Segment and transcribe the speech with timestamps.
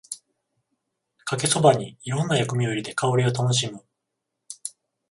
[1.25, 3.83] かけそばにいろんな薬味を入れて香りを楽しむ